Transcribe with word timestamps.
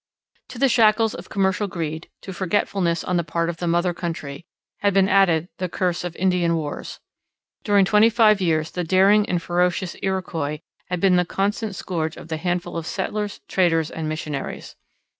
To 0.47 0.57
the 0.57 0.67
shackles 0.67 1.13
of 1.13 1.29
commercial 1.29 1.67
greed, 1.67 2.09
to 2.21 2.33
forgetfulness 2.33 3.03
on 3.03 3.17
the 3.17 3.23
part 3.23 3.49
of 3.49 3.57
the 3.57 3.67
mother 3.67 3.93
country, 3.93 4.47
had 4.79 4.95
been 4.95 5.07
added 5.07 5.49
the 5.59 5.69
curse 5.69 6.03
of 6.03 6.15
Indian 6.15 6.55
wars. 6.55 6.99
During 7.63 7.85
twenty 7.85 8.09
five 8.09 8.41
years 8.41 8.71
the 8.71 8.83
daring 8.83 9.29
and 9.29 9.39
ferocious 9.39 9.95
Iroquois 10.01 10.61
had 10.89 11.01
been 11.01 11.17
the 11.17 11.23
constant 11.23 11.75
scourge 11.75 12.17
of 12.17 12.29
the 12.29 12.37
handful 12.37 12.77
of 12.77 12.87
settlers, 12.87 13.41
traders, 13.47 13.91
and 13.91 14.09
missionaries. 14.09 14.75